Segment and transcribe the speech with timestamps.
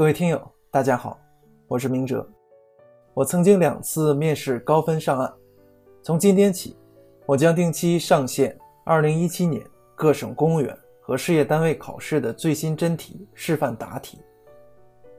[0.00, 0.40] 各位听友，
[0.70, 1.20] 大家好，
[1.68, 2.26] 我是明哲。
[3.12, 5.30] 我曾经两次面试高分上岸，
[6.00, 6.74] 从今天起，
[7.26, 9.62] 我将定期上线2017年
[9.94, 14.18] 各省公务员和事业单位考试的最新真题示范答题。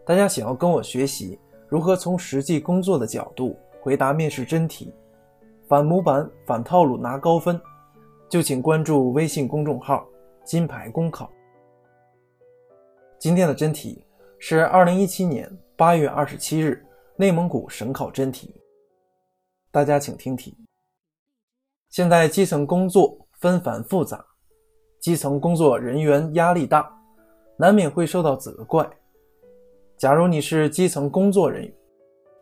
[0.04, 1.38] 大家想要跟我学习
[1.68, 4.92] 如何从实际工作的角度回答面试真题，
[5.68, 7.62] 反模板、反套路拿高分，
[8.28, 10.04] 就请关注微信公众号
[10.44, 11.30] “金牌公考”。
[13.22, 14.04] 今天的真题
[14.44, 16.84] 是2017年8月27日
[17.16, 18.60] 内蒙古省考真题，
[19.70, 20.58] 大家请听题。
[21.92, 24.26] 现在基层工作纷繁复杂，
[25.00, 26.92] 基层工作人员压力大，
[27.56, 28.90] 难免会受到责怪。
[29.96, 31.74] 假如你是基层工作人员，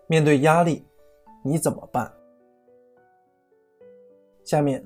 [0.08, 0.88] 面对压力，
[1.44, 2.10] 你怎么办？
[4.46, 4.82] 下面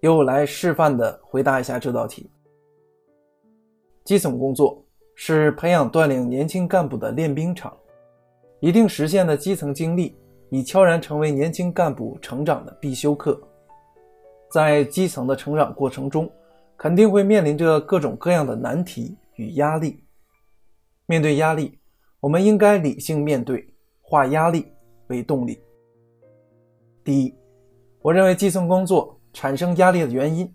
[0.00, 2.30] 由我来示范的回答一下这道题。
[4.04, 4.84] 基层工作。
[5.20, 7.76] 是培养锻炼年轻干部的练兵场，
[8.60, 10.16] 一定实现的基层经历
[10.48, 13.38] 已悄然成为年轻干部成长的必修课。
[14.48, 16.30] 在基层的成长过程中，
[16.76, 20.00] 肯定会面临着各种各样的难题与压力。
[21.06, 21.76] 面对压力，
[22.20, 23.66] 我们应该理性面对，
[24.00, 24.70] 化压力
[25.08, 25.58] 为动力。
[27.02, 27.34] 第一，
[28.02, 30.48] 我认为基层工作产生压力的原因。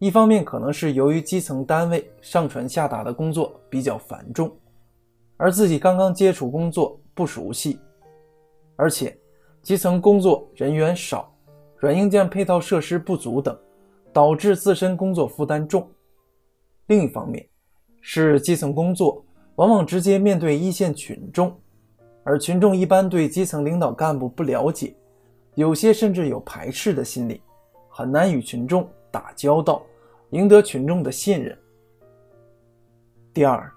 [0.00, 4.50] 一方面可能是由于基层单位上传下达的工作比较繁重，
[5.36, 7.78] 而自己刚刚接触工作不熟悉，
[8.76, 9.14] 而且
[9.60, 11.30] 基层工作人员少，
[11.76, 13.54] 软硬件配套设施不足等，
[14.10, 15.86] 导致自身工作负担重。
[16.86, 17.46] 另一方面，
[18.00, 19.22] 是基层工作
[19.56, 21.54] 往往直接面对一线群众，
[22.24, 24.96] 而群众一般对基层领导干部不了解，
[25.56, 27.42] 有些甚至有排斥的心理，
[27.90, 29.82] 很难与群众打交道。
[30.30, 31.56] 赢得群众的信任。
[33.32, 33.70] 第二，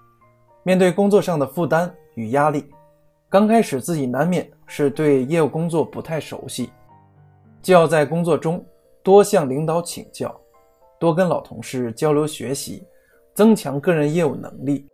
[0.62, 2.64] 面对工作上的负担与压力，
[3.28, 6.70] 刚开始自己难免是对业务工作不太熟悉，
[7.62, 8.64] 就要在工作中
[9.02, 10.34] 多向领导请教，
[10.98, 12.86] 多跟老同事交流学习，
[13.34, 14.86] 增强个人业务能力。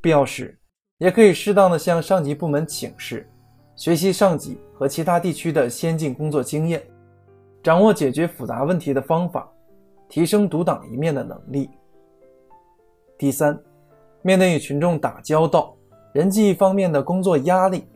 [0.00, 0.58] 必要时，
[0.98, 3.28] 也可以适当的向上级部门请示，
[3.74, 6.82] 学习上级和其他地区的先进工作经验，
[7.62, 9.50] 掌握解决复杂问题的方法。
[10.08, 11.68] 提升独当一面的能力。
[13.18, 13.58] 第三，
[14.22, 15.76] 面对与群众打交道、
[16.12, 17.86] 人际方面的工作压力，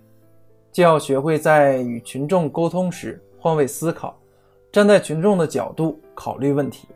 [0.70, 4.18] 就要学会在与群众沟通时换位思考，
[4.70, 6.88] 站在群众的角度考虑问题。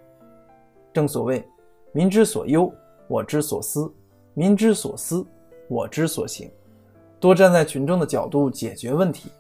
[0.93, 1.45] 正所谓
[1.93, 2.73] “民之所忧，
[3.07, 3.93] 我之所思；
[4.35, 5.25] 民之所思，
[5.69, 6.51] 我之所行”。
[7.21, 9.31] 多站在群众的角度解决问题，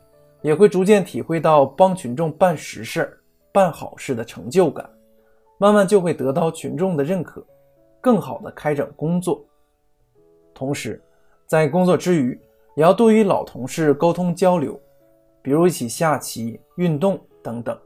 [0.43, 3.19] 也会逐渐体会到帮群众办实事、
[3.53, 4.88] 办好事的成就感。
[5.59, 7.44] 慢慢就会得到群众的认可，
[8.00, 9.44] 更好的开展工作。
[10.55, 11.03] 同时，
[11.47, 12.39] 在工作之余，
[12.75, 14.78] 也要多与老同事沟通交流，
[15.43, 17.78] 比如一起下棋、运动等等，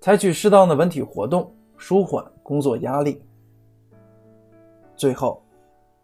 [0.00, 3.22] 采取适当的文体活动，舒缓工作压力。
[4.96, 5.42] 最后，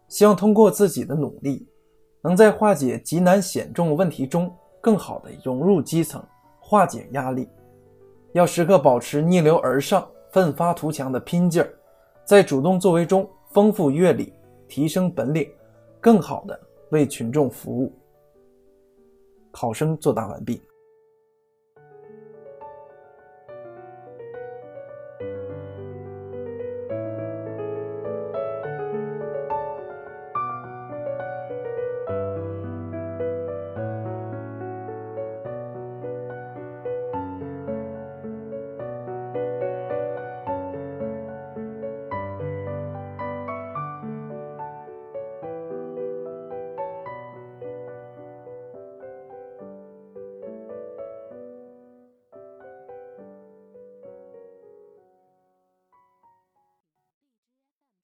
[0.07, 1.67] 希望通过自己的努力，
[2.21, 6.23] 能在化解极难险重问题中，更好的融入基层，
[6.59, 7.47] 化解压力。
[8.33, 10.07] 要时刻保持逆流而上。
[10.31, 11.73] 奋发图强的拼劲儿，
[12.23, 14.31] 在主动作为中丰富阅历，
[14.67, 15.49] 提升本领，
[15.99, 16.59] 更好的
[16.91, 17.91] 为群众服务。
[19.51, 20.61] 考生作答完毕。